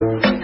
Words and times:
Thank 0.00 0.24
you. 0.24 0.37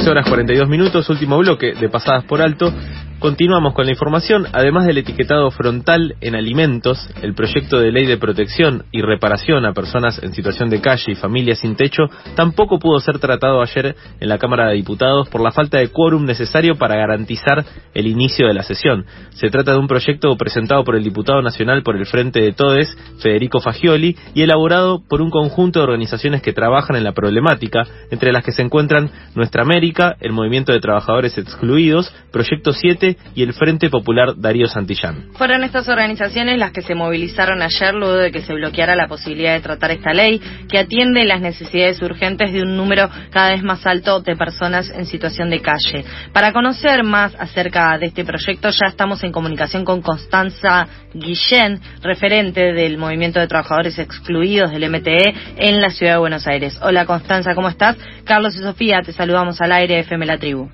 12 0.00 0.10
horas 0.12 0.26
42 0.30 0.66
minutos, 0.66 1.10
último 1.10 1.36
bloque 1.36 1.74
de 1.74 1.90
pasadas 1.90 2.24
por 2.24 2.40
alto. 2.40 2.72
Continuamos 3.20 3.74
con 3.74 3.84
la 3.84 3.92
información. 3.92 4.46
Además 4.50 4.86
del 4.86 4.96
etiquetado 4.96 5.50
frontal 5.50 6.14
en 6.22 6.34
alimentos, 6.34 7.06
el 7.20 7.34
proyecto 7.34 7.78
de 7.78 7.92
ley 7.92 8.06
de 8.06 8.16
protección 8.16 8.86
y 8.92 9.02
reparación 9.02 9.66
a 9.66 9.74
personas 9.74 10.22
en 10.22 10.32
situación 10.32 10.70
de 10.70 10.80
calle 10.80 11.12
y 11.12 11.14
familias 11.14 11.58
sin 11.58 11.76
techo 11.76 12.04
tampoco 12.34 12.78
pudo 12.78 12.98
ser 12.98 13.18
tratado 13.18 13.60
ayer 13.60 13.94
en 14.20 14.26
la 14.26 14.38
Cámara 14.38 14.68
de 14.68 14.76
Diputados 14.76 15.28
por 15.28 15.42
la 15.42 15.52
falta 15.52 15.76
de 15.76 15.88
quórum 15.88 16.24
necesario 16.24 16.76
para 16.76 16.96
garantizar 16.96 17.62
el 17.92 18.06
inicio 18.06 18.46
de 18.46 18.54
la 18.54 18.62
sesión. 18.62 19.04
Se 19.32 19.50
trata 19.50 19.72
de 19.72 19.78
un 19.80 19.86
proyecto 19.86 20.34
presentado 20.38 20.82
por 20.82 20.96
el 20.96 21.04
diputado 21.04 21.42
nacional 21.42 21.82
por 21.82 21.96
el 21.96 22.06
Frente 22.06 22.40
de 22.40 22.52
Todes, 22.52 22.96
Federico 23.18 23.60
Fagioli, 23.60 24.16
y 24.32 24.40
elaborado 24.40 25.02
por 25.06 25.20
un 25.20 25.28
conjunto 25.28 25.80
de 25.80 25.84
organizaciones 25.84 26.40
que 26.40 26.54
trabajan 26.54 26.96
en 26.96 27.04
la 27.04 27.12
problemática, 27.12 27.86
entre 28.10 28.32
las 28.32 28.44
que 28.44 28.52
se 28.52 28.62
encuentran 28.62 29.10
Nuestra 29.34 29.62
América, 29.62 29.89
el 30.20 30.32
Movimiento 30.32 30.72
de 30.72 30.80
Trabajadores 30.80 31.36
Excluidos, 31.36 32.12
Proyecto 32.30 32.72
7 32.72 33.16
y 33.34 33.42
el 33.42 33.52
Frente 33.52 33.90
Popular 33.90 34.34
Darío 34.36 34.68
Santillán. 34.68 35.30
Fueron 35.34 35.64
estas 35.64 35.88
organizaciones 35.88 36.58
las 36.58 36.72
que 36.72 36.82
se 36.82 36.94
movilizaron 36.94 37.60
ayer 37.62 37.94
luego 37.94 38.16
de 38.16 38.30
que 38.30 38.42
se 38.42 38.54
bloqueara 38.54 38.94
la 38.94 39.08
posibilidad 39.08 39.54
de 39.54 39.60
tratar 39.60 39.90
esta 39.90 40.12
ley 40.12 40.40
que 40.68 40.78
atiende 40.78 41.24
las 41.24 41.40
necesidades 41.40 42.00
urgentes 42.02 42.52
de 42.52 42.62
un 42.62 42.76
número 42.76 43.08
cada 43.30 43.50
vez 43.50 43.62
más 43.62 43.86
alto 43.86 44.20
de 44.20 44.36
personas 44.36 44.90
en 44.90 45.06
situación 45.06 45.50
de 45.50 45.60
calle. 45.60 46.04
Para 46.32 46.52
conocer 46.52 47.02
más 47.02 47.34
acerca 47.38 47.98
de 47.98 48.06
este 48.06 48.24
proyecto 48.24 48.70
ya 48.70 48.88
estamos 48.88 49.24
en 49.24 49.32
comunicación 49.32 49.84
con 49.84 50.02
Constanza 50.02 50.86
Guillén, 51.12 51.80
referente 52.02 52.72
del 52.72 52.96
Movimiento 52.96 53.40
de 53.40 53.48
Trabajadores 53.48 53.98
Excluidos 53.98 54.70
del 54.70 54.88
MTE 54.88 55.34
en 55.56 55.80
la 55.80 55.90
Ciudad 55.90 56.14
de 56.14 56.18
Buenos 56.18 56.46
Aires. 56.46 56.78
Hola 56.82 57.04
Constanza, 57.06 57.54
¿cómo 57.54 57.68
estás? 57.68 57.96
Carlos 58.24 58.54
y 58.54 58.60
Sofía, 58.60 59.00
te 59.04 59.12
saludamos 59.12 59.60
al 59.60 59.72
aire 59.72 59.79
FM 59.88 60.26
La 60.26 60.38
Tribu. 60.38 60.68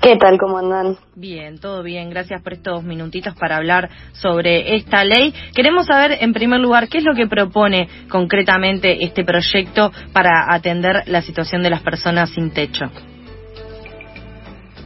¿Qué 0.00 0.16
tal? 0.16 0.38
¿Cómo 0.38 0.58
andan? 0.58 0.96
Bien, 1.14 1.58
todo 1.58 1.82
bien. 1.82 2.10
Gracias 2.10 2.42
por 2.42 2.54
estos 2.54 2.82
minutitos 2.82 3.34
para 3.34 3.56
hablar 3.56 3.90
sobre 4.12 4.76
esta 4.76 5.04
ley. 5.04 5.34
Queremos 5.54 5.86
saber, 5.86 6.18
en 6.20 6.32
primer 6.32 6.60
lugar, 6.60 6.88
qué 6.88 6.98
es 6.98 7.04
lo 7.04 7.14
que 7.14 7.26
propone 7.26 7.88
concretamente 8.08 9.04
este 9.04 9.24
proyecto 9.24 9.92
para 10.12 10.52
atender 10.52 11.04
la 11.06 11.22
situación 11.22 11.62
de 11.62 11.70
las 11.70 11.82
personas 11.82 12.30
sin 12.30 12.52
techo. 12.52 12.86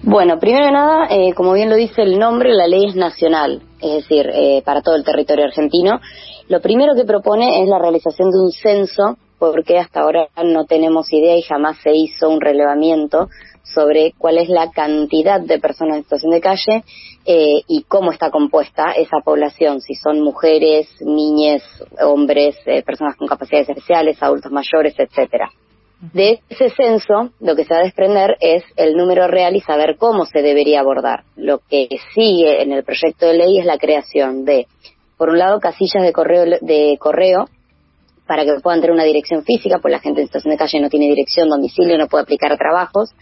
Bueno, 0.02 0.38
primero 0.38 0.66
de 0.66 0.72
nada, 0.72 1.06
eh, 1.10 1.32
como 1.34 1.52
bien 1.52 1.68
lo 1.68 1.76
dice 1.76 2.02
el 2.02 2.18
nombre, 2.18 2.52
la 2.52 2.66
ley 2.66 2.86
es 2.86 2.94
nacional, 2.94 3.62
es 3.80 4.02
decir, 4.02 4.30
eh, 4.32 4.62
para 4.64 4.82
todo 4.82 4.96
el 4.96 5.04
territorio 5.04 5.44
argentino. 5.44 6.00
Lo 6.48 6.60
primero 6.60 6.94
que 6.94 7.04
propone 7.04 7.62
es 7.62 7.68
la 7.68 7.78
realización 7.78 8.30
de 8.30 8.38
un 8.38 8.52
censo, 8.52 9.18
porque 9.38 9.78
hasta 9.78 10.00
ahora 10.00 10.28
no 10.42 10.64
tenemos 10.64 11.12
idea 11.12 11.36
y 11.36 11.42
jamás 11.42 11.78
se 11.82 11.92
hizo 11.94 12.28
un 12.28 12.40
relevamiento 12.40 13.28
sobre 13.74 14.12
cuál 14.16 14.38
es 14.38 14.48
la 14.48 14.70
cantidad 14.70 15.40
de 15.40 15.58
personas 15.58 15.98
en 15.98 16.02
situación 16.04 16.32
de 16.32 16.40
calle 16.40 16.84
eh, 17.24 17.62
y 17.66 17.82
cómo 17.82 18.12
está 18.12 18.30
compuesta 18.30 18.92
esa 18.92 19.18
población, 19.24 19.80
si 19.80 19.94
son 19.94 20.20
mujeres, 20.20 20.88
niñas, 21.00 21.62
hombres, 22.00 22.56
eh, 22.66 22.82
personas 22.82 23.16
con 23.16 23.26
capacidades 23.26 23.68
especiales, 23.68 24.22
adultos 24.22 24.52
mayores, 24.52 24.94
etcétera. 24.96 25.50
De 26.12 26.40
ese 26.48 26.70
censo, 26.70 27.30
lo 27.40 27.56
que 27.56 27.64
se 27.64 27.72
va 27.74 27.80
a 27.80 27.84
desprender 27.84 28.36
es 28.40 28.62
el 28.76 28.96
número 28.96 29.26
real 29.28 29.56
y 29.56 29.60
saber 29.60 29.96
cómo 29.96 30.26
se 30.26 30.42
debería 30.42 30.80
abordar. 30.80 31.24
Lo 31.36 31.58
que 31.58 31.88
sigue 32.14 32.62
en 32.62 32.72
el 32.72 32.84
proyecto 32.84 33.26
de 33.26 33.34
ley 33.34 33.58
es 33.58 33.64
la 33.64 33.78
creación 33.78 34.44
de, 34.44 34.66
por 35.16 35.30
un 35.30 35.38
lado, 35.38 35.58
casillas 35.58 36.02
de 36.02 36.12
correo, 36.12 36.44
de 36.60 36.96
correo 37.00 37.48
para 38.26 38.44
que 38.44 38.60
puedan 38.62 38.80
tener 38.80 38.92
una 38.92 39.04
dirección 39.04 39.44
física, 39.44 39.78
pues 39.80 39.92
la 39.92 40.00
gente 40.00 40.20
en 40.20 40.26
situación 40.26 40.52
de 40.52 40.58
calle 40.58 40.80
no 40.80 40.88
tiene 40.88 41.06
dirección, 41.06 41.48
domicilio, 41.48 41.96
no 41.98 42.08
puede 42.08 42.22
aplicar 42.22 42.56
trabajos 42.58 43.14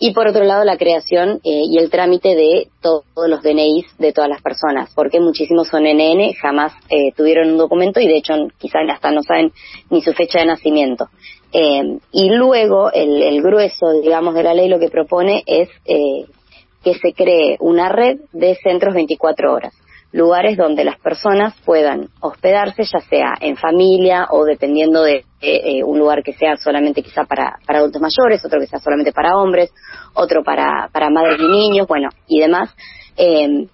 y 0.00 0.12
por 0.12 0.28
otro 0.28 0.44
lado 0.44 0.64
la 0.64 0.76
creación 0.76 1.40
eh, 1.44 1.62
y 1.68 1.78
el 1.78 1.90
trámite 1.90 2.36
de 2.36 2.68
todos 2.80 3.04
los 3.16 3.42
DNIs 3.42 3.86
de 3.98 4.12
todas 4.12 4.30
las 4.30 4.40
personas, 4.42 4.92
porque 4.94 5.20
muchísimos 5.20 5.68
son 5.68 5.84
NN, 5.84 6.34
jamás 6.40 6.72
eh, 6.88 7.12
tuvieron 7.16 7.50
un 7.50 7.58
documento 7.58 8.00
y 8.00 8.06
de 8.06 8.18
hecho 8.18 8.34
quizás 8.58 8.82
hasta 8.92 9.10
no 9.10 9.22
saben 9.22 9.52
ni 9.90 10.00
su 10.02 10.12
fecha 10.12 10.40
de 10.40 10.46
nacimiento. 10.46 11.08
Eh, 11.52 11.98
y 12.12 12.30
luego 12.30 12.92
el, 12.92 13.22
el, 13.22 13.42
grueso, 13.42 13.92
digamos, 14.02 14.34
de 14.34 14.42
la 14.42 14.54
ley 14.54 14.68
lo 14.68 14.78
que 14.78 14.90
propone 14.90 15.42
es 15.46 15.68
que 15.84 16.94
se 16.94 17.12
cree 17.12 17.56
una 17.58 17.88
red 17.88 18.18
de 18.32 18.54
centros 18.62 18.94
24 18.94 19.52
horas 19.52 19.74
lugares 20.12 20.56
donde 20.56 20.84
las 20.84 20.98
personas 20.98 21.54
puedan 21.64 22.08
hospedarse, 22.20 22.82
ya 22.84 23.00
sea 23.00 23.34
en 23.40 23.56
familia 23.56 24.26
o 24.30 24.44
dependiendo 24.44 25.02
de 25.02 25.24
eh, 25.40 25.82
un 25.84 25.98
lugar 25.98 26.22
que 26.22 26.32
sea 26.32 26.56
solamente 26.56 27.02
quizá 27.02 27.24
para, 27.24 27.58
para 27.66 27.80
adultos 27.80 28.00
mayores, 28.00 28.44
otro 28.44 28.58
que 28.58 28.66
sea 28.66 28.78
solamente 28.78 29.12
para 29.12 29.36
hombres, 29.36 29.70
otro 30.14 30.42
para, 30.42 30.88
para 30.92 31.10
madres 31.10 31.38
y 31.40 31.48
niños, 31.48 31.86
bueno, 31.86 32.08
y 32.26 32.40
demás. 32.40 32.74
Eh, 33.16 33.68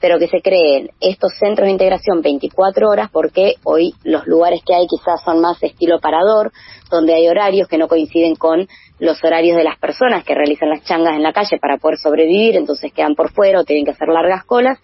pero 0.00 0.18
que 0.18 0.28
se 0.28 0.40
creen 0.40 0.90
estos 1.00 1.32
centros 1.38 1.66
de 1.66 1.72
integración 1.72 2.22
24 2.22 2.88
horas 2.88 3.10
porque 3.12 3.54
hoy 3.64 3.94
los 4.04 4.26
lugares 4.26 4.62
que 4.64 4.74
hay 4.74 4.86
quizás 4.86 5.22
son 5.24 5.40
más 5.40 5.62
estilo 5.62 6.00
parador, 6.00 6.52
donde 6.90 7.14
hay 7.14 7.28
horarios 7.28 7.68
que 7.68 7.78
no 7.78 7.88
coinciden 7.88 8.36
con 8.36 8.68
los 8.98 9.22
horarios 9.22 9.56
de 9.56 9.64
las 9.64 9.78
personas 9.78 10.24
que 10.24 10.34
realizan 10.34 10.70
las 10.70 10.84
changas 10.84 11.14
en 11.14 11.22
la 11.22 11.32
calle 11.32 11.58
para 11.60 11.78
poder 11.78 11.98
sobrevivir, 11.98 12.56
entonces 12.56 12.92
quedan 12.92 13.14
por 13.14 13.32
fuera 13.32 13.60
o 13.60 13.64
tienen 13.64 13.84
que 13.84 13.92
hacer 13.92 14.08
largas 14.08 14.44
colas 14.44 14.78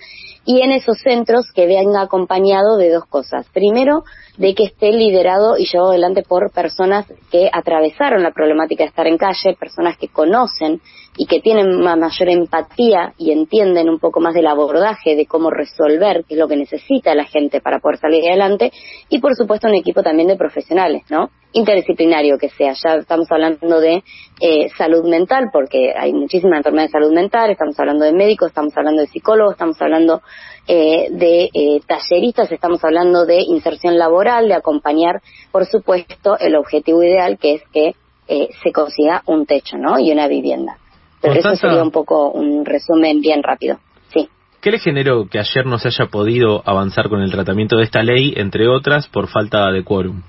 y 0.47 0.61
en 0.61 0.73
esos 0.73 0.99
centros 0.99 1.51
que 1.55 1.67
venga 1.67 2.03
acompañado 2.03 2.77
de 2.77 2.91
dos 2.91 3.07
cosas. 3.07 3.47
Primero, 3.53 4.05
de 4.37 4.55
que 4.55 4.65
esté 4.65 4.91
liderado 4.93 5.57
y 5.57 5.67
llevado 5.67 5.91
adelante 5.91 6.23
por 6.23 6.51
personas 6.53 7.07
que 7.31 7.49
atravesaron 7.53 8.23
la 8.23 8.33
problemática 8.33 8.85
de 8.85 8.89
estar 8.89 9.07
en 9.07 9.17
calle, 9.17 9.57
personas 9.59 9.97
que 9.97 10.09
conocen 10.09 10.81
y 11.17 11.27
que 11.27 11.41
tienen 11.41 11.81
mayor 11.81 12.29
empatía 12.29 13.15
y 13.17 13.31
entienden 13.31 13.89
un 13.89 13.99
poco 13.99 14.21
más 14.21 14.35
del 14.35 14.47
abordaje 14.47 15.15
de 15.15 15.27
cómo 15.27 15.51
resolver 15.51 16.25
qué 16.29 16.35
es 16.35 16.41
lo 16.41 16.49
que 16.49 16.57
necesita 16.57 17.15
la 17.15 17.25
gente 17.25 17.61
para 17.61 17.79
poder 17.79 17.99
salir 17.99 18.29
adelante 18.29 18.73
y 19.09 19.21
por 19.21 19.35
supuesto 19.35 19.69
un 19.69 19.75
equipo 19.75 20.03
también 20.03 20.29
de 20.29 20.37
profesionales, 20.37 21.03
¿no? 21.11 21.31
Interdisciplinario 21.55 22.37
que 22.37 22.51
sea. 22.51 22.73
Ya 22.73 22.97
estamos 22.97 23.27
hablando 23.31 23.81
de 23.81 24.03
eh, 24.41 24.69
salud 24.77 25.09
mental 25.09 25.51
porque 25.53 25.95
hay 25.97 26.13
muchísimas 26.13 26.59
enfermedades 26.59 26.93
de 26.93 26.99
salud 26.99 27.15
mental, 27.15 27.51
estamos 27.51 27.79
hablando 27.79 28.05
de 28.05 28.13
médicos, 28.13 28.49
estamos 28.49 28.77
hablando 28.77 29.03
de 29.03 29.07
psicólogos, 29.07 29.55
estamos 29.55 29.81
hablando 29.81 30.21
eh, 30.67 31.09
de 31.11 31.51
eh, 31.53 31.81
talleristas, 31.87 32.51
estamos 32.51 32.83
hablando 32.85 33.25
de 33.25 33.41
inserción 33.41 33.99
laboral, 33.99 34.49
de 34.49 34.55
acompañar, 34.55 35.21
por 35.53 35.65
supuesto, 35.67 36.37
el 36.39 36.57
objetivo 36.57 37.03
ideal 37.03 37.39
que 37.39 37.55
es 37.55 37.63
que 37.73 37.95
eh, 38.27 38.49
se 38.63 38.73
consiga 38.73 39.23
un 39.27 39.47
techo, 39.47 39.77
¿no? 39.77 39.99
Y 39.99 40.11
una 40.11 40.27
vivienda. 40.27 40.79
Pero 41.21 41.35
eso 41.35 41.55
sería 41.57 41.83
un 41.83 41.91
poco 41.91 42.31
un 42.31 42.65
resumen 42.65 43.21
bien 43.21 43.43
rápido. 43.43 43.79
Sí. 44.13 44.29
¿Qué 44.61 44.71
le 44.71 44.79
generó 44.79 45.29
que 45.29 45.39
ayer 45.39 45.67
no 45.67 45.79
se 45.79 45.89
haya 45.89 46.07
podido 46.07 46.63
avanzar 46.67 47.09
con 47.09 47.21
el 47.21 47.31
tratamiento 47.31 47.77
de 47.77 47.85
esta 47.85 48.03
ley, 48.03 48.35
entre 48.37 48.67
otras, 48.69 49.09
por 49.09 49.29
falta 49.29 49.71
de 49.71 49.85
quórum? 49.85 50.23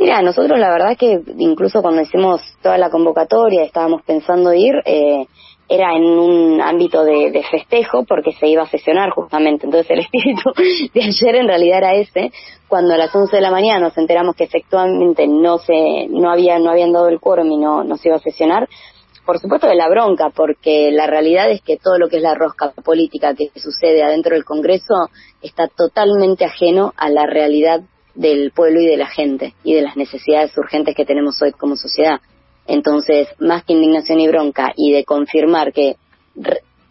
Mira, 0.00 0.22
nosotros 0.22 0.58
la 0.58 0.70
verdad 0.70 0.96
que 0.96 1.20
incluso 1.36 1.82
cuando 1.82 2.00
hicimos 2.00 2.40
toda 2.62 2.78
la 2.78 2.88
convocatoria, 2.88 3.64
estábamos 3.64 4.00
pensando 4.00 4.54
ir, 4.54 4.72
eh, 4.86 5.26
era 5.68 5.94
en 5.94 6.04
un 6.04 6.58
ámbito 6.62 7.04
de, 7.04 7.44
festejo 7.50 8.04
porque 8.04 8.32
se 8.32 8.48
iba 8.48 8.62
a 8.62 8.66
sesionar 8.66 9.10
justamente. 9.10 9.66
Entonces 9.66 9.90
el 9.90 9.98
espíritu 10.06 10.52
de 10.94 11.02
ayer 11.02 11.34
en 11.34 11.46
realidad 11.46 11.78
era 11.78 11.94
ese. 11.96 12.32
Cuando 12.66 12.94
a 12.94 12.96
las 12.96 13.14
11 13.14 13.36
de 13.36 13.42
la 13.42 13.50
mañana 13.50 13.78
nos 13.78 13.98
enteramos 13.98 14.34
que 14.36 14.44
efectivamente 14.44 15.26
no 15.28 15.58
se, 15.58 16.06
no 16.08 16.30
había, 16.30 16.58
no 16.58 16.70
habían 16.70 16.94
dado 16.94 17.08
el 17.08 17.20
quórum 17.20 17.52
y 17.52 17.58
no, 17.58 17.84
no 17.84 17.98
se 17.98 18.08
iba 18.08 18.16
a 18.16 18.20
sesionar, 18.20 18.70
por 19.26 19.38
supuesto 19.38 19.66
de 19.66 19.76
la 19.76 19.90
bronca, 19.90 20.30
porque 20.34 20.90
la 20.92 21.08
realidad 21.08 21.50
es 21.50 21.60
que 21.60 21.76
todo 21.76 21.98
lo 21.98 22.08
que 22.08 22.16
es 22.16 22.22
la 22.22 22.34
rosca 22.34 22.72
política 22.82 23.34
que 23.34 23.50
sucede 23.54 24.02
adentro 24.02 24.34
del 24.34 24.46
Congreso 24.46 24.94
está 25.42 25.68
totalmente 25.68 26.46
ajeno 26.46 26.94
a 26.96 27.10
la 27.10 27.26
realidad 27.26 27.82
del 28.14 28.52
pueblo 28.52 28.80
y 28.80 28.86
de 28.86 28.96
la 28.96 29.06
gente 29.06 29.54
y 29.64 29.74
de 29.74 29.82
las 29.82 29.96
necesidades 29.96 30.56
urgentes 30.56 30.94
que 30.94 31.04
tenemos 31.04 31.40
hoy 31.42 31.52
como 31.52 31.76
sociedad. 31.76 32.20
Entonces, 32.66 33.28
más 33.38 33.64
que 33.64 33.72
indignación 33.72 34.20
y 34.20 34.28
bronca 34.28 34.72
y 34.76 34.92
de 34.92 35.04
confirmar 35.04 35.72
que 35.72 35.96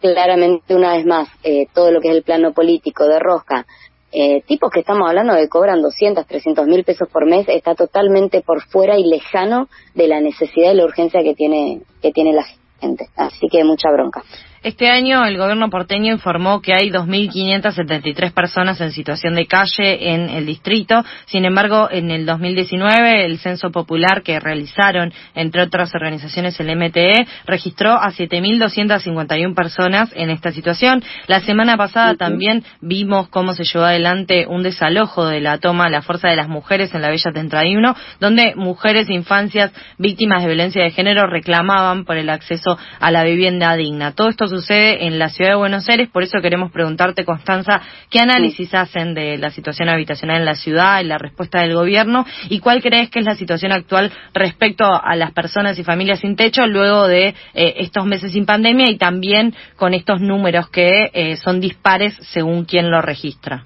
claramente 0.00 0.74
una 0.74 0.94
vez 0.94 1.06
más 1.06 1.28
eh, 1.42 1.66
todo 1.72 1.90
lo 1.90 2.00
que 2.00 2.08
es 2.08 2.16
el 2.16 2.22
plano 2.22 2.52
político 2.52 3.06
de 3.06 3.18
Rosca, 3.18 3.66
eh, 4.12 4.42
tipos 4.42 4.70
que 4.72 4.80
estamos 4.80 5.08
hablando 5.08 5.34
de 5.34 5.48
cobran 5.48 5.82
200, 5.82 6.26
300 6.26 6.66
mil 6.66 6.84
pesos 6.84 7.08
por 7.08 7.26
mes, 7.26 7.46
está 7.48 7.74
totalmente 7.74 8.40
por 8.40 8.62
fuera 8.62 8.98
y 8.98 9.04
lejano 9.04 9.68
de 9.94 10.08
la 10.08 10.20
necesidad 10.20 10.72
y 10.72 10.76
la 10.76 10.84
urgencia 10.84 11.22
que 11.22 11.34
tiene, 11.34 11.82
que 12.02 12.10
tiene 12.10 12.32
la 12.32 12.44
gente. 12.80 13.06
Así 13.14 13.46
que 13.48 13.62
mucha 13.62 13.90
bronca. 13.92 14.24
Este 14.62 14.90
año 14.90 15.24
el 15.24 15.38
gobierno 15.38 15.70
porteño 15.70 16.12
informó 16.12 16.60
que 16.60 16.74
hay 16.74 16.90
2.573 16.90 18.34
personas 18.34 18.78
en 18.82 18.92
situación 18.92 19.34
de 19.34 19.46
calle 19.46 20.12
en 20.12 20.28
el 20.28 20.44
distrito. 20.44 21.02
Sin 21.24 21.46
embargo, 21.46 21.88
en 21.90 22.10
el 22.10 22.26
2019 22.26 23.24
el 23.24 23.38
censo 23.38 23.70
popular 23.70 24.22
que 24.22 24.38
realizaron, 24.38 25.14
entre 25.34 25.62
otras 25.62 25.94
organizaciones, 25.94 26.60
el 26.60 26.76
MTE, 26.76 27.26
registró 27.46 27.92
a 27.92 28.10
7.251 28.10 29.54
personas 29.54 30.12
en 30.14 30.28
esta 30.28 30.52
situación. 30.52 31.02
La 31.26 31.40
semana 31.40 31.78
pasada 31.78 32.16
también 32.16 32.62
vimos 32.82 33.30
cómo 33.30 33.54
se 33.54 33.64
llevó 33.64 33.86
adelante 33.86 34.46
un 34.46 34.62
desalojo 34.62 35.24
de 35.24 35.40
la 35.40 35.56
toma 35.56 35.86
a 35.86 35.90
la 35.90 36.02
fuerza 36.02 36.28
de 36.28 36.36
las 36.36 36.50
mujeres 36.50 36.94
en 36.94 37.00
la 37.00 37.08
Bella 37.08 37.32
31, 37.32 37.96
donde 38.20 38.54
mujeres 38.56 39.08
e 39.08 39.14
infancias 39.14 39.72
víctimas 39.96 40.42
de 40.42 40.48
violencia 40.48 40.82
de 40.82 40.90
género 40.90 41.26
reclamaban 41.28 42.04
por 42.04 42.18
el 42.18 42.28
acceso 42.28 42.76
a 43.00 43.10
la 43.10 43.24
vivienda 43.24 43.74
digna. 43.74 44.12
Todo 44.12 44.28
esto 44.28 44.49
sucede 44.50 45.06
en 45.06 45.18
la 45.18 45.30
ciudad 45.30 45.52
de 45.52 45.56
Buenos 45.56 45.88
Aires, 45.88 46.08
por 46.10 46.22
eso 46.22 46.40
queremos 46.42 46.70
preguntarte, 46.70 47.24
Constanza, 47.24 47.80
¿qué 48.10 48.20
análisis 48.20 48.74
hacen 48.74 49.14
de 49.14 49.38
la 49.38 49.50
situación 49.50 49.88
habitacional 49.88 50.40
en 50.40 50.44
la 50.44 50.54
ciudad, 50.54 51.00
en 51.00 51.08
la 51.08 51.16
respuesta 51.16 51.60
del 51.60 51.74
gobierno 51.74 52.26
y 52.48 52.60
cuál 52.60 52.82
crees 52.82 53.08
que 53.08 53.20
es 53.20 53.24
la 53.24 53.36
situación 53.36 53.72
actual 53.72 54.12
respecto 54.34 54.84
a 54.84 55.16
las 55.16 55.32
personas 55.32 55.78
y 55.78 55.84
familias 55.84 56.20
sin 56.20 56.36
techo 56.36 56.66
luego 56.66 57.06
de 57.06 57.28
eh, 57.28 57.34
estos 57.78 58.04
meses 58.04 58.32
sin 58.32 58.44
pandemia 58.44 58.90
y 58.90 58.98
también 58.98 59.54
con 59.76 59.94
estos 59.94 60.20
números 60.20 60.68
que 60.68 61.10
eh, 61.14 61.36
son 61.36 61.60
dispares 61.60 62.14
según 62.32 62.64
quien 62.64 62.90
lo 62.90 63.00
registra? 63.00 63.64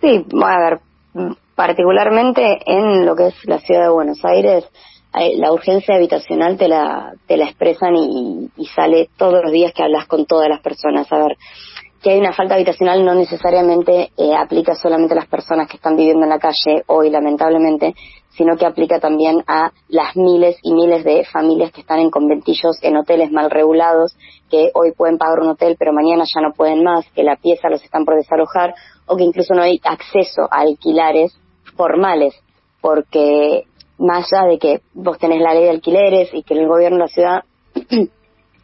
Sí, 0.00 0.24
a 0.44 0.58
ver, 0.58 0.80
particularmente 1.54 2.58
en 2.66 3.06
lo 3.06 3.14
que 3.14 3.28
es 3.28 3.44
la 3.44 3.60
ciudad 3.60 3.82
de 3.82 3.90
Buenos 3.90 4.24
Aires, 4.24 4.64
la 5.12 5.52
urgencia 5.52 5.96
habitacional 5.96 6.56
te 6.56 6.68
la, 6.68 7.12
te 7.26 7.36
la 7.36 7.44
expresan 7.44 7.96
y, 7.96 8.50
sale 8.74 9.10
todos 9.18 9.42
los 9.42 9.52
días 9.52 9.72
que 9.72 9.82
hablas 9.82 10.06
con 10.06 10.24
todas 10.24 10.48
las 10.48 10.60
personas. 10.60 11.12
A 11.12 11.18
ver, 11.18 11.36
que 12.02 12.10
hay 12.10 12.18
una 12.18 12.32
falta 12.32 12.54
habitacional 12.54 13.04
no 13.04 13.14
necesariamente 13.14 14.10
eh, 14.16 14.34
aplica 14.34 14.74
solamente 14.74 15.14
a 15.14 15.18
las 15.18 15.28
personas 15.28 15.68
que 15.68 15.76
están 15.76 15.96
viviendo 15.96 16.24
en 16.24 16.30
la 16.30 16.38
calle 16.38 16.82
hoy, 16.86 17.10
lamentablemente, 17.10 17.94
sino 18.36 18.56
que 18.56 18.66
aplica 18.66 18.98
también 18.98 19.44
a 19.46 19.72
las 19.88 20.16
miles 20.16 20.56
y 20.62 20.72
miles 20.72 21.04
de 21.04 21.24
familias 21.24 21.70
que 21.70 21.82
están 21.82 22.00
en 22.00 22.10
conventillos, 22.10 22.78
en 22.82 22.96
hoteles 22.96 23.30
mal 23.30 23.50
regulados, 23.50 24.16
que 24.50 24.70
hoy 24.74 24.92
pueden 24.92 25.18
pagar 25.18 25.40
un 25.40 25.50
hotel 25.50 25.76
pero 25.78 25.92
mañana 25.92 26.24
ya 26.24 26.40
no 26.40 26.52
pueden 26.52 26.82
más, 26.82 27.04
que 27.14 27.22
la 27.22 27.36
pieza 27.36 27.68
los 27.68 27.84
están 27.84 28.04
por 28.04 28.16
desalojar 28.16 28.74
o 29.06 29.16
que 29.16 29.24
incluso 29.24 29.54
no 29.54 29.62
hay 29.62 29.80
acceso 29.84 30.48
a 30.50 30.60
alquilares 30.60 31.38
formales, 31.76 32.34
porque 32.80 33.64
más 34.02 34.32
allá 34.32 34.48
de 34.48 34.58
que 34.58 34.80
vos 34.94 35.18
tenés 35.18 35.40
la 35.40 35.54
ley 35.54 35.64
de 35.64 35.70
alquileres 35.70 36.30
y 36.32 36.42
que 36.42 36.54
el 36.54 36.66
gobierno 36.66 36.98
de 36.98 37.02
la 37.02 37.08
ciudad 37.08 37.44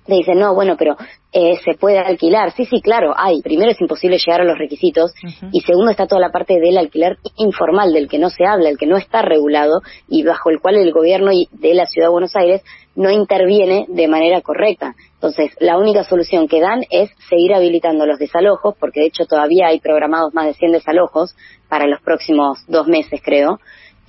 te 0.08 0.14
dice, 0.14 0.34
no, 0.34 0.54
bueno, 0.54 0.76
pero 0.78 0.96
eh, 1.32 1.58
se 1.62 1.74
puede 1.74 1.98
alquilar. 1.98 2.52
Sí, 2.52 2.64
sí, 2.64 2.80
claro, 2.80 3.12
hay. 3.14 3.42
Primero 3.42 3.70
es 3.70 3.80
imposible 3.80 4.16
llegar 4.16 4.40
a 4.40 4.44
los 4.44 4.56
requisitos 4.56 5.12
y 5.52 5.60
segundo 5.60 5.90
está 5.90 6.06
toda 6.06 6.20
la 6.20 6.30
parte 6.30 6.58
del 6.58 6.78
alquiler 6.78 7.18
informal, 7.36 7.92
del 7.92 8.08
que 8.08 8.18
no 8.18 8.30
se 8.30 8.46
habla, 8.46 8.70
el 8.70 8.78
que 8.78 8.86
no 8.86 8.96
está 8.96 9.20
regulado 9.20 9.80
y 10.08 10.24
bajo 10.24 10.48
el 10.48 10.60
cual 10.60 10.76
el 10.76 10.92
gobierno 10.92 11.30
de 11.52 11.74
la 11.74 11.84
ciudad 11.84 12.06
de 12.06 12.12
Buenos 12.12 12.34
Aires 12.36 12.62
no 12.96 13.10
interviene 13.10 13.84
de 13.88 14.08
manera 14.08 14.40
correcta. 14.40 14.94
Entonces, 15.14 15.52
la 15.60 15.76
única 15.76 16.04
solución 16.04 16.48
que 16.48 16.60
dan 16.60 16.80
es 16.90 17.10
seguir 17.28 17.52
habilitando 17.52 18.06
los 18.06 18.18
desalojos, 18.18 18.74
porque 18.80 19.00
de 19.00 19.06
hecho 19.06 19.26
todavía 19.26 19.66
hay 19.66 19.78
programados 19.78 20.32
más 20.32 20.46
de 20.46 20.54
100 20.54 20.72
desalojos 20.72 21.36
para 21.68 21.86
los 21.86 22.00
próximos 22.00 22.64
dos 22.66 22.88
meses, 22.88 23.20
creo, 23.22 23.58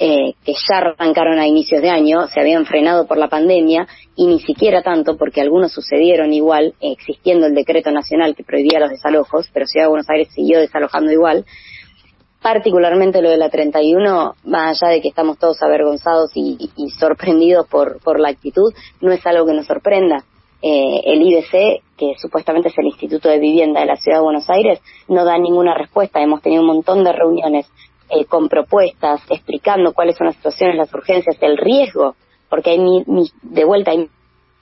eh, 0.01 0.34
que 0.46 0.54
ya 0.54 0.78
arrancaron 0.78 1.40
a 1.40 1.46
inicios 1.46 1.81
de 1.81 1.90
año, 1.90 2.28
se 2.28 2.40
habían 2.40 2.66
frenado 2.66 3.06
por 3.06 3.18
la 3.18 3.28
pandemia 3.28 3.86
y 4.16 4.28
ni 4.28 4.40
siquiera 4.40 4.81
tanto 4.81 5.18
porque 5.18 5.42
algunos 5.42 5.74
sucedieron 5.74 6.31
igual, 6.31 6.74
existiendo 6.80 7.48
el 7.48 7.54
decreto 7.54 7.92
nacional 7.92 8.34
que 8.34 8.46
prohibía 8.46 8.80
los 8.80 8.92
desalojos, 8.92 9.50
pero 9.54 9.66
Ciudad 9.66 9.88
de 9.88 9.90
Buenos 9.90 10.10
Aires 10.10 10.30
siguió 10.34 10.60
desalojando 10.60 11.12
igual. 11.12 11.46
Particularmente 12.42 13.22
lo 13.22 13.30
de 13.30 13.36
la 13.36 13.50
31, 13.50 14.36
más 14.46 14.81
allá 14.81 14.94
de 14.94 15.01
que 15.01 15.10
estamos 15.10 15.38
todos 15.38 15.62
avergonzados 15.62 16.31
y, 16.34 16.69
sorprendidos 16.98 17.68
por, 17.68 18.00
por 18.01 18.22
la 18.22 18.30
actitud, 18.30 18.74
no 19.01 19.12
es 19.12 19.25
algo 19.25 19.46
que 19.46 19.54
nos 19.54 19.66
sorprenda. 19.66 20.24
Eh, 20.62 21.01
el 21.06 21.22
IBC, 21.22 21.84
que 21.98 22.13
supuestamente 22.18 22.69
es 22.69 22.78
el 22.78 22.86
Instituto 22.86 23.28
de 23.28 23.40
Vivienda 23.40 23.81
de 23.81 23.86
la 23.86 23.98
Ciudad 23.98 24.19
de 24.19 24.24
Buenos 24.24 24.50
Aires, 24.50 24.80
no 25.10 25.25
da 25.25 25.38
ninguna 25.38 25.74
respuesta. 25.74 26.22
Hemos 26.22 26.42
tenido 26.42 26.62
un 26.62 26.68
montón 26.68 27.04
de 27.04 27.12
reuniones 27.12 27.69
eh, 28.10 28.26
con 28.26 28.50
propuestas, 28.50 29.22
explicando 29.30 29.94
cuáles 29.94 30.18
son 30.18 30.28
las 30.28 30.36
situaciones, 30.36 30.78
las 30.78 30.94
urgencias, 30.94 31.38
el 31.42 31.58
riesgo, 31.58 32.16
porque 32.50 32.72
hay 32.72 32.80
de 33.42 33.66
vuelta 33.66 33.92
hay 33.92 34.10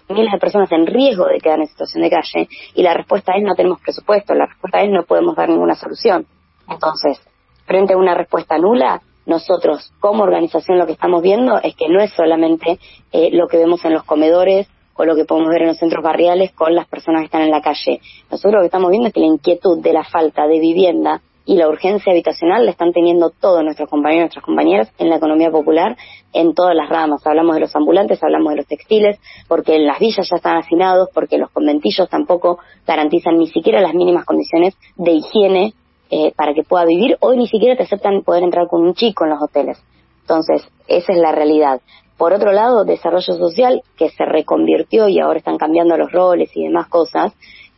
miles 0.09 0.31
de 0.31 0.39
personas 0.39 0.71
en 0.71 0.85
riesgo 0.85 1.25
de 1.25 1.39
quedar 1.39 1.59
en 1.59 1.67
situación 1.67 2.03
de 2.03 2.09
calle 2.09 2.47
y 2.75 2.81
la 2.81 2.93
respuesta 2.93 3.33
es 3.35 3.43
no 3.43 3.55
tenemos 3.55 3.81
presupuesto, 3.81 4.33
la 4.33 4.45
respuesta 4.45 4.81
es 4.81 4.89
no 4.89 5.03
podemos 5.03 5.35
dar 5.35 5.49
ninguna 5.49 5.75
solución. 5.75 6.25
Entonces, 6.69 7.19
frente 7.65 7.93
a 7.93 7.97
una 7.97 8.15
respuesta 8.15 8.57
nula, 8.57 9.01
nosotros 9.25 9.91
como 9.99 10.23
organización 10.23 10.77
lo 10.77 10.85
que 10.85 10.93
estamos 10.93 11.21
viendo 11.21 11.59
es 11.61 11.75
que 11.75 11.89
no 11.89 12.01
es 12.01 12.11
solamente 12.13 12.79
eh, 13.11 13.29
lo 13.33 13.47
que 13.47 13.57
vemos 13.57 13.83
en 13.83 13.93
los 13.93 14.03
comedores 14.03 14.67
o 14.95 15.05
lo 15.05 15.15
que 15.15 15.25
podemos 15.25 15.49
ver 15.49 15.63
en 15.63 15.67
los 15.67 15.77
centros 15.77 16.03
barriales 16.03 16.51
con 16.53 16.73
las 16.73 16.87
personas 16.87 17.21
que 17.21 17.25
están 17.25 17.41
en 17.41 17.51
la 17.51 17.61
calle. 17.61 17.99
Nosotros 18.31 18.53
lo 18.53 18.59
que 18.61 18.67
estamos 18.67 18.89
viendo 18.89 19.09
es 19.09 19.13
que 19.13 19.19
la 19.19 19.27
inquietud 19.27 19.81
de 19.81 19.93
la 19.93 20.03
falta 20.03 20.47
de 20.47 20.59
vivienda 20.59 21.21
y 21.47 21.55
la 21.55 21.69
urgencia 21.69 22.11
habitacional 22.11 22.65
la 22.65 22.71
están 22.71 22.91
teniendo 22.91 23.29
todos 23.29 23.63
nuestros 23.63 23.89
compañeros 23.89 24.17
y 24.17 24.23
nuestras 24.25 24.45
compañeras 24.45 24.91
en 24.99 25.09
la 25.09 25.15
economía 25.15 25.49
popular 25.49 25.95
en 26.33 26.53
todas 26.53 26.75
las 26.75 26.89
ramas. 26.89 27.25
Hablamos 27.25 27.55
de 27.55 27.61
los 27.61 27.75
ambulantes, 27.75 28.21
hablamos 28.21 28.51
de 28.51 28.57
los 28.57 28.67
textiles, 28.67 29.17
porque 29.47 29.79
las 29.79 29.97
villas 29.97 30.27
ya 30.29 30.35
están 30.35 30.57
hacinados, 30.57 31.07
porque 31.13 31.37
los 31.37 31.49
conventillos 31.51 32.09
tampoco 32.09 32.59
garantizan 32.85 33.37
ni 33.37 33.47
siquiera 33.47 33.79
las 33.79 33.93
mínimas 33.93 34.25
condiciones 34.25 34.75
de 34.97 35.13
higiene 35.13 35.73
eh, 36.09 36.33
para 36.35 36.53
que 36.53 36.63
pueda 36.63 36.83
vivir. 36.83 37.15
Hoy 37.21 37.37
ni 37.37 37.47
siquiera 37.47 37.77
te 37.77 37.83
aceptan 37.83 38.23
poder 38.23 38.43
entrar 38.43 38.67
con 38.67 38.81
un 38.81 38.93
chico 38.93 39.23
en 39.23 39.29
los 39.29 39.41
hoteles. 39.41 39.81
Entonces, 40.19 40.67
esa 40.87 41.13
es 41.13 41.17
la 41.17 41.31
realidad. 41.31 41.79
Por 42.17 42.33
otro 42.33 42.51
lado, 42.51 42.83
desarrollo 42.83 43.33
social, 43.33 43.83
que 43.95 44.09
se 44.09 44.25
reconvirtió 44.25 45.07
y 45.07 45.21
ahora 45.21 45.39
están 45.39 45.57
cambiando 45.57 45.95
los 45.95 46.11
roles 46.11 46.49
y 46.57 46.63
demás 46.63 46.89
cosas, 46.89 47.33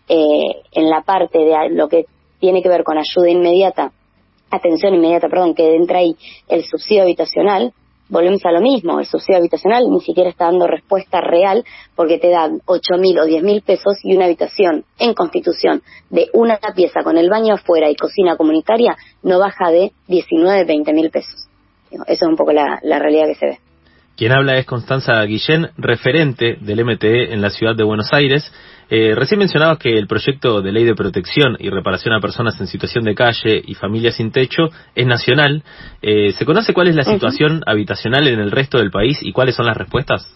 eh, 0.07 0.63
en 0.71 0.89
la 0.89 1.01
parte 1.01 1.37
de 1.37 1.69
lo 1.69 1.87
que 1.87 2.05
tiene 2.39 2.61
que 2.61 2.69
ver 2.69 2.83
con 2.83 2.97
ayuda 2.97 3.29
inmediata, 3.29 3.91
atención 4.49 4.93
inmediata, 4.93 5.27
perdón, 5.29 5.53
que 5.53 5.75
entra 5.75 5.99
ahí 5.99 6.15
el 6.47 6.63
subsidio 6.63 7.03
habitacional, 7.03 7.73
volvemos 8.09 8.43
a 8.45 8.51
lo 8.51 8.61
mismo, 8.61 8.99
el 8.99 9.05
subsidio 9.05 9.37
habitacional 9.37 9.89
ni 9.89 10.01
siquiera 10.01 10.29
está 10.29 10.45
dando 10.45 10.67
respuesta 10.67 11.21
real 11.21 11.63
porque 11.95 12.17
te 12.17 12.29
dan 12.29 12.61
ocho 12.65 12.97
mil 12.97 13.19
o 13.19 13.25
diez 13.25 13.43
mil 13.43 13.61
pesos 13.61 13.99
y 14.03 14.15
una 14.15 14.25
habitación 14.25 14.83
en 14.97 15.13
constitución 15.13 15.83
de 16.09 16.29
una 16.33 16.57
pieza 16.75 17.03
con 17.03 17.17
el 17.17 17.29
baño 17.29 17.53
afuera 17.53 17.89
y 17.89 17.95
cocina 17.95 18.35
comunitaria 18.35 18.97
no 19.21 19.39
baja 19.39 19.69
de 19.69 19.91
19, 20.07 20.65
20 20.65 20.93
mil 20.93 21.11
pesos. 21.11 21.47
Eso 21.91 22.03
es 22.07 22.21
un 22.23 22.35
poco 22.35 22.51
la 22.51 22.79
realidad 22.81 23.27
que 23.27 23.35
se 23.35 23.45
ve. 23.45 23.68
Quien 24.19 24.33
habla 24.33 24.57
es 24.57 24.65
Constanza 24.65 25.23
Guillén, 25.23 25.69
referente 25.77 26.57
del 26.59 26.83
MTE 26.83 27.31
en 27.33 27.41
la 27.41 27.49
ciudad 27.51 27.73
de 27.73 27.85
Buenos 27.85 28.11
Aires. 28.11 28.51
Eh, 28.89 29.13
recién 29.15 29.39
mencionabas 29.39 29.77
que 29.77 29.97
el 29.97 30.07
proyecto 30.07 30.61
de 30.61 30.73
ley 30.73 30.83
de 30.83 30.93
protección 30.93 31.55
y 31.57 31.69
reparación 31.69 32.13
a 32.13 32.19
personas 32.19 32.59
en 32.59 32.67
situación 32.67 33.05
de 33.05 33.15
calle 33.15 33.63
y 33.65 33.75
familias 33.75 34.15
sin 34.15 34.33
techo 34.33 34.63
es 34.93 35.07
nacional. 35.07 35.63
Eh, 36.01 36.33
¿Se 36.33 36.43
conoce 36.43 36.73
cuál 36.73 36.89
es 36.89 36.97
la 36.97 37.05
situación 37.05 37.63
habitacional 37.65 38.27
en 38.27 38.41
el 38.41 38.51
resto 38.51 38.77
del 38.77 38.91
país 38.91 39.19
y 39.21 39.31
cuáles 39.31 39.55
son 39.55 39.67
las 39.67 39.77
respuestas? 39.77 40.27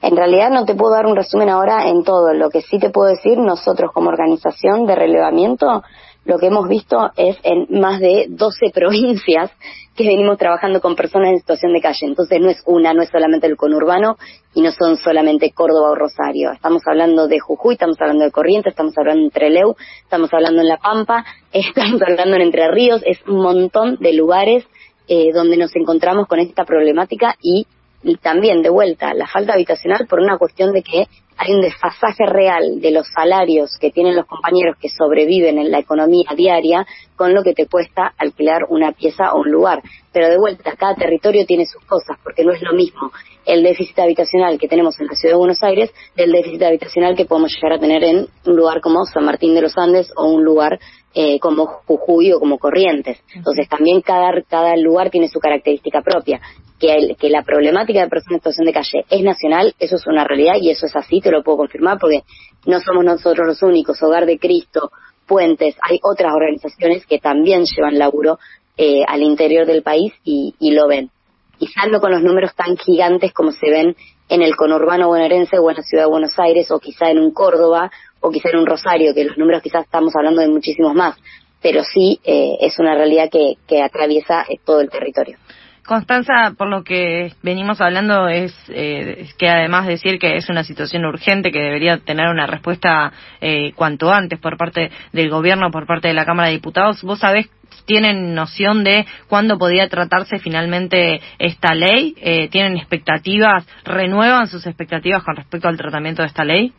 En 0.00 0.16
realidad 0.16 0.48
no 0.50 0.64
te 0.64 0.74
puedo 0.74 0.94
dar 0.94 1.04
un 1.04 1.14
resumen 1.14 1.50
ahora 1.50 1.90
en 1.90 2.04
todo. 2.04 2.32
Lo 2.32 2.48
que 2.48 2.62
sí 2.62 2.78
te 2.78 2.88
puedo 2.88 3.10
decir, 3.10 3.36
nosotros 3.36 3.90
como 3.92 4.08
organización 4.08 4.86
de 4.86 4.94
relevamiento 4.94 5.82
lo 6.24 6.38
que 6.38 6.46
hemos 6.46 6.68
visto 6.68 7.10
es 7.16 7.36
en 7.42 7.66
más 7.80 8.00
de 8.00 8.26
12 8.28 8.70
provincias 8.74 9.50
que 9.94 10.04
venimos 10.04 10.38
trabajando 10.38 10.80
con 10.80 10.96
personas 10.96 11.30
en 11.30 11.38
situación 11.38 11.72
de 11.72 11.80
calle. 11.80 12.06
Entonces 12.06 12.40
no 12.40 12.50
es 12.50 12.62
una, 12.66 12.92
no 12.92 13.02
es 13.02 13.10
solamente 13.10 13.46
el 13.46 13.56
conurbano 13.56 14.16
y 14.54 14.62
no 14.62 14.72
son 14.72 14.96
solamente 14.96 15.52
Córdoba 15.52 15.90
o 15.90 15.94
Rosario. 15.94 16.50
Estamos 16.52 16.82
hablando 16.86 17.28
de 17.28 17.38
Jujuy, 17.38 17.74
estamos 17.74 17.96
hablando 18.00 18.24
de 18.24 18.32
Corrientes, 18.32 18.72
estamos 18.72 18.94
hablando 18.98 19.24
de 19.24 19.30
Treleu, 19.30 19.76
estamos 20.02 20.32
hablando 20.32 20.62
en 20.62 20.68
La 20.68 20.78
Pampa, 20.78 21.24
estamos 21.52 22.02
hablando 22.02 22.36
en 22.36 22.42
Entre 22.42 22.68
Ríos. 22.68 23.02
Es 23.04 23.18
un 23.28 23.36
montón 23.36 23.96
de 24.00 24.14
lugares 24.14 24.64
eh, 25.06 25.32
donde 25.32 25.56
nos 25.56 25.74
encontramos 25.76 26.26
con 26.26 26.40
esta 26.40 26.64
problemática 26.64 27.36
y 27.40 27.66
y 28.04 28.16
también 28.16 28.62
de 28.62 28.68
vuelta 28.68 29.14
la 29.14 29.26
falta 29.26 29.54
habitacional 29.54 30.06
por 30.06 30.20
una 30.20 30.36
cuestión 30.36 30.72
de 30.72 30.82
que 30.82 31.08
hay 31.36 31.54
un 31.54 31.60
desfasaje 31.60 32.26
real 32.26 32.80
de 32.80 32.90
los 32.90 33.06
salarios 33.14 33.76
que 33.80 33.90
tienen 33.90 34.16
los 34.16 34.26
compañeros 34.26 34.76
que 34.80 34.88
sobreviven 34.88 35.58
en 35.58 35.70
la 35.70 35.78
economía 35.78 36.30
diaria 36.36 36.86
con 37.16 37.34
lo 37.34 37.42
que 37.42 37.54
te 37.54 37.66
cuesta 37.66 38.12
alquilar 38.18 38.62
una 38.68 38.92
pieza 38.92 39.32
o 39.32 39.40
un 39.40 39.50
lugar. 39.50 39.82
Pero 40.12 40.28
de 40.28 40.38
vuelta, 40.38 40.72
cada 40.76 40.94
territorio 40.94 41.44
tiene 41.46 41.66
sus 41.66 41.84
cosas, 41.84 42.18
porque 42.22 42.44
no 42.44 42.52
es 42.52 42.62
lo 42.62 42.72
mismo 42.72 43.10
el 43.46 43.62
déficit 43.62 43.98
habitacional 43.98 44.58
que 44.58 44.68
tenemos 44.68 44.98
en 45.00 45.06
la 45.06 45.14
ciudad 45.14 45.34
de 45.34 45.38
Buenos 45.38 45.62
Aires 45.62 45.92
del 46.16 46.32
déficit 46.32 46.62
habitacional 46.62 47.16
que 47.16 47.26
podemos 47.26 47.52
llegar 47.54 47.74
a 47.74 47.80
tener 47.80 48.02
en 48.04 48.26
un 48.46 48.56
lugar 48.56 48.80
como 48.80 49.04
San 49.04 49.24
Martín 49.24 49.54
de 49.54 49.62
los 49.62 49.76
Andes 49.76 50.10
o 50.16 50.26
un 50.26 50.44
lugar 50.44 50.78
eh, 51.14 51.38
como 51.40 51.66
Jujuy 51.66 52.32
o 52.32 52.40
como 52.40 52.58
Corrientes. 52.58 53.18
Entonces 53.34 53.68
también 53.68 54.00
cada, 54.00 54.30
cada 54.48 54.76
lugar 54.76 55.10
tiene 55.10 55.28
su 55.28 55.38
característica 55.40 56.00
propia. 56.00 56.40
Que, 56.84 57.16
que 57.18 57.30
la 57.30 57.42
problemática 57.42 58.02
de 58.02 58.08
personas 58.08 58.32
en 58.32 58.38
situación 58.40 58.66
de 58.66 58.72
calle 58.74 59.04
es 59.08 59.22
nacional, 59.22 59.74
eso 59.78 59.96
es 59.96 60.06
una 60.06 60.24
realidad 60.24 60.56
y 60.60 60.68
eso 60.68 60.84
es 60.84 60.94
así, 60.94 61.20
te 61.22 61.30
lo 61.30 61.42
puedo 61.42 61.56
confirmar 61.56 61.98
porque 61.98 62.24
no 62.66 62.78
somos 62.80 63.04
nosotros 63.04 63.46
los 63.46 63.62
únicos, 63.62 64.02
Hogar 64.02 64.26
de 64.26 64.38
Cristo, 64.38 64.90
Puentes, 65.26 65.76
hay 65.80 65.98
otras 66.02 66.34
organizaciones 66.34 67.06
que 67.06 67.18
también 67.18 67.64
llevan 67.64 67.98
laburo 67.98 68.38
eh, 68.76 69.02
al 69.06 69.22
interior 69.22 69.66
del 69.66 69.82
país 69.82 70.12
y, 70.24 70.54
y 70.58 70.72
lo 70.72 70.86
ven. 70.86 71.10
Quizás 71.58 71.86
no 71.90 72.00
con 72.00 72.10
los 72.10 72.22
números 72.22 72.54
tan 72.54 72.76
gigantes 72.76 73.32
como 73.32 73.50
se 73.52 73.70
ven 73.70 73.96
en 74.28 74.42
el 74.42 74.56
conurbano 74.56 75.08
bonaerense 75.08 75.58
o 75.58 75.70
en 75.70 75.76
la 75.76 75.82
ciudad 75.82 76.04
de 76.04 76.10
Buenos 76.10 76.38
Aires 76.38 76.70
o 76.70 76.80
quizá 76.80 77.10
en 77.10 77.18
un 77.18 77.32
Córdoba 77.32 77.90
o 78.20 78.30
quizá 78.30 78.50
en 78.50 78.58
un 78.58 78.66
Rosario, 78.66 79.14
que 79.14 79.24
los 79.24 79.38
números 79.38 79.62
quizás 79.62 79.84
estamos 79.84 80.14
hablando 80.16 80.42
de 80.42 80.48
muchísimos 80.48 80.94
más, 80.94 81.16
pero 81.62 81.82
sí 81.82 82.20
eh, 82.24 82.56
es 82.60 82.78
una 82.78 82.94
realidad 82.94 83.30
que, 83.30 83.54
que 83.66 83.82
atraviesa 83.82 84.42
eh, 84.42 84.58
todo 84.64 84.80
el 84.80 84.90
territorio. 84.90 85.38
Constanza, 85.86 86.54
por 86.56 86.68
lo 86.68 86.82
que 86.82 87.34
venimos 87.42 87.80
hablando, 87.80 88.26
es 88.28 88.54
eh, 88.68 89.28
que 89.38 89.48
además 89.48 89.86
decir 89.86 90.18
que 90.18 90.36
es 90.36 90.48
una 90.48 90.64
situación 90.64 91.04
urgente 91.04 91.52
que 91.52 91.60
debería 91.60 91.98
tener 91.98 92.28
una 92.28 92.46
respuesta 92.46 93.12
eh, 93.40 93.72
cuanto 93.74 94.10
antes 94.10 94.38
por 94.38 94.56
parte 94.56 94.90
del 95.12 95.28
gobierno, 95.28 95.70
por 95.70 95.86
parte 95.86 96.08
de 96.08 96.14
la 96.14 96.24
Cámara 96.24 96.48
de 96.48 96.54
Diputados. 96.54 97.02
¿Vos 97.02 97.18
sabés, 97.18 97.50
tienen 97.84 98.34
noción 98.34 98.82
de 98.82 99.04
cuándo 99.28 99.58
podría 99.58 99.86
tratarse 99.90 100.38
finalmente 100.38 101.20
esta 101.38 101.74
ley? 101.74 102.14
Eh, 102.18 102.48
¿Tienen 102.48 102.78
expectativas? 102.78 103.66
¿Renuevan 103.84 104.46
sus 104.46 104.66
expectativas 104.66 105.22
con 105.22 105.36
respecto 105.36 105.68
al 105.68 105.76
tratamiento 105.76 106.22
de 106.22 106.28
esta 106.28 106.44
ley? 106.44 106.72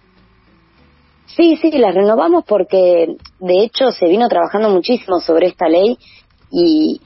Sí, 1.27 1.57
sí, 1.57 1.69
las 1.77 1.93
renovamos 1.93 2.43
porque 2.47 3.07
de 3.39 3.63
hecho 3.63 3.91
se 3.91 4.07
vino 4.07 4.27
trabajando 4.29 4.69
muchísimo 4.69 5.19
sobre 5.19 5.47
esta 5.47 5.67
ley 5.67 5.97
y, 6.51 7.01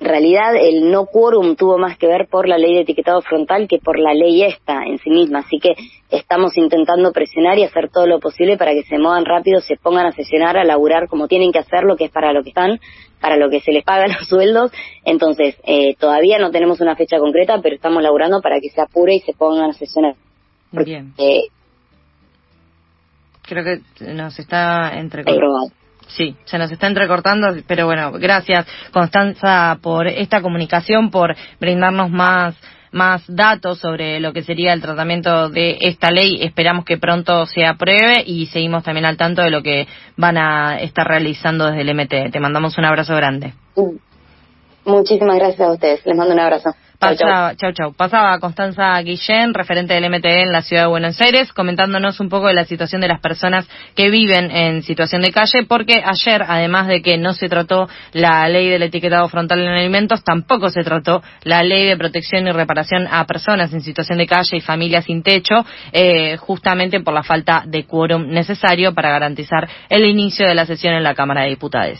realidad 0.00 0.56
el 0.56 0.90
no 0.90 1.06
quórum 1.06 1.56
tuvo 1.56 1.78
más 1.78 1.98
que 1.98 2.06
ver 2.06 2.26
por 2.26 2.48
la 2.48 2.56
ley 2.56 2.74
de 2.74 2.80
etiquetado 2.80 3.20
frontal 3.20 3.68
que 3.68 3.78
por 3.78 3.98
la 3.98 4.14
ley 4.14 4.42
esta 4.42 4.82
en 4.84 4.98
sí 4.98 5.10
misma. 5.10 5.40
Así 5.40 5.58
que 5.58 5.74
estamos 6.10 6.56
intentando 6.56 7.12
presionar 7.12 7.58
y 7.58 7.64
hacer 7.64 7.90
todo 7.90 8.06
lo 8.06 8.18
posible 8.18 8.56
para 8.56 8.72
que 8.72 8.82
se 8.82 8.98
muevan 8.98 9.24
rápido, 9.24 9.60
se 9.60 9.76
pongan 9.76 10.06
a 10.06 10.12
sesionar, 10.12 10.56
a 10.56 10.64
laburar 10.64 11.06
como 11.06 11.28
tienen 11.28 11.52
que 11.52 11.58
hacerlo, 11.58 11.96
que 11.96 12.06
es 12.06 12.10
para 12.10 12.32
lo 12.32 12.42
que 12.42 12.48
están, 12.48 12.80
para 13.20 13.36
lo 13.36 13.50
que 13.50 13.60
se 13.60 13.72
les 13.72 13.84
pagan 13.84 14.10
los 14.18 14.26
sueldos. 14.26 14.72
Entonces, 15.04 15.56
eh, 15.64 15.94
todavía 15.96 16.38
no 16.38 16.50
tenemos 16.50 16.80
una 16.80 16.96
fecha 16.96 17.18
concreta, 17.18 17.60
pero 17.62 17.76
estamos 17.76 18.02
laburando 18.02 18.40
para 18.40 18.58
que 18.60 18.70
se 18.70 18.80
apure 18.80 19.14
y 19.14 19.20
se 19.20 19.34
pongan 19.34 19.70
a 19.70 19.74
sesionar. 19.74 20.14
Bien. 20.72 21.12
Creo 23.42 23.64
que 23.64 24.12
nos 24.12 24.38
está 24.38 24.98
entre 24.98 25.24
Sí, 26.16 26.36
se 26.44 26.58
nos 26.58 26.70
está 26.70 26.86
entrecortando, 26.86 27.48
pero 27.66 27.86
bueno, 27.86 28.12
gracias 28.12 28.66
Constanza 28.92 29.78
por 29.80 30.06
esta 30.06 30.42
comunicación, 30.42 31.10
por 31.10 31.34
brindarnos 31.60 32.10
más 32.10 32.54
más 32.92 33.22
datos 33.28 33.78
sobre 33.78 34.18
lo 34.20 34.32
que 34.32 34.42
sería 34.42 34.72
el 34.72 34.80
tratamiento 34.80 35.48
de 35.48 35.78
esta 35.80 36.10
ley. 36.10 36.38
Esperamos 36.42 36.84
que 36.84 36.98
pronto 36.98 37.46
se 37.46 37.64
apruebe 37.64 38.24
y 38.26 38.46
seguimos 38.46 38.82
también 38.82 39.06
al 39.06 39.16
tanto 39.16 39.42
de 39.42 39.50
lo 39.50 39.62
que 39.62 39.86
van 40.16 40.36
a 40.36 40.80
estar 40.80 41.06
realizando 41.06 41.66
desde 41.66 41.82
el 41.82 41.94
MT. 41.94 42.32
Te 42.32 42.40
mandamos 42.40 42.76
un 42.78 42.84
abrazo 42.84 43.14
grande. 43.14 43.54
Muchísimas 44.84 45.36
gracias 45.36 45.60
a 45.60 45.72
ustedes. 45.72 46.04
Les 46.04 46.16
mando 46.16 46.34
un 46.34 46.40
abrazo. 46.40 46.74
Pasaba, 47.00 47.56
chau, 47.56 47.72
chau. 47.72 47.92
Pasaba 47.94 48.38
Constanza 48.40 49.00
Guillén, 49.00 49.54
referente 49.54 49.94
del 49.94 50.10
MTE 50.10 50.42
en 50.42 50.52
la 50.52 50.60
ciudad 50.60 50.82
de 50.82 50.88
Buenos 50.88 51.18
Aires, 51.18 51.50
comentándonos 51.50 52.20
un 52.20 52.28
poco 52.28 52.48
de 52.48 52.52
la 52.52 52.66
situación 52.66 53.00
de 53.00 53.08
las 53.08 53.22
personas 53.22 53.66
que 53.96 54.10
viven 54.10 54.50
en 54.50 54.82
situación 54.82 55.22
de 55.22 55.32
calle, 55.32 55.64
porque 55.66 56.02
ayer, 56.04 56.44
además 56.46 56.88
de 56.88 57.00
que 57.00 57.16
no 57.16 57.32
se 57.32 57.48
trató 57.48 57.88
la 58.12 58.46
ley 58.50 58.68
del 58.68 58.82
etiquetado 58.82 59.26
frontal 59.28 59.60
en 59.60 59.68
alimentos, 59.68 60.22
tampoco 60.22 60.68
se 60.68 60.82
trató 60.82 61.22
la 61.42 61.62
ley 61.62 61.86
de 61.86 61.96
protección 61.96 62.46
y 62.46 62.52
reparación 62.52 63.08
a 63.10 63.24
personas 63.24 63.72
en 63.72 63.80
situación 63.80 64.18
de 64.18 64.26
calle 64.26 64.58
y 64.58 64.60
familias 64.60 65.06
sin 65.06 65.22
techo, 65.22 65.64
eh, 65.92 66.36
justamente 66.36 67.00
por 67.00 67.14
la 67.14 67.22
falta 67.22 67.62
de 67.66 67.86
quórum 67.86 68.26
necesario 68.28 68.92
para 68.92 69.08
garantizar 69.08 69.66
el 69.88 70.04
inicio 70.04 70.46
de 70.46 70.54
la 70.54 70.66
sesión 70.66 70.92
en 70.92 71.02
la 71.02 71.14
Cámara 71.14 71.44
de 71.44 71.48
Diputados. 71.48 71.98